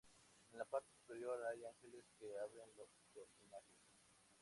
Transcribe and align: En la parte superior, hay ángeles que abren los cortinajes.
En 0.51 0.57
la 0.57 0.65
parte 0.65 0.89
superior, 0.95 1.37
hay 1.51 1.63
ángeles 1.63 2.03
que 2.17 2.25
abren 2.43 2.75
los 2.75 2.89
cortinajes. 3.13 3.83